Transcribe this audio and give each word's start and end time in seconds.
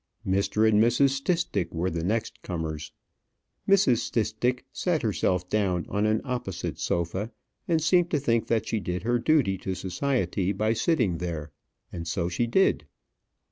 Mr. 0.25 0.67
and 0.67 0.81
Mrs. 0.81 1.11
Stistick 1.21 1.71
were 1.71 1.91
the 1.91 2.03
next 2.03 2.41
comers. 2.41 2.91
Mrs. 3.69 3.97
Stistick 3.97 4.65
sat 4.73 5.03
herself 5.03 5.47
down 5.47 5.85
on 5.89 6.07
an 6.07 6.21
opposite 6.23 6.79
sofa, 6.79 7.29
and 7.67 7.83
seemed 7.83 8.09
to 8.09 8.19
think 8.19 8.47
that 8.47 8.67
she 8.67 8.79
did 8.79 9.03
her 9.03 9.19
duty 9.19 9.59
to 9.59 9.75
society 9.75 10.53
by 10.53 10.73
sitting 10.73 11.19
there. 11.19 11.51
And 11.93 12.07
so 12.07 12.29
she 12.29 12.47
did. 12.47 12.87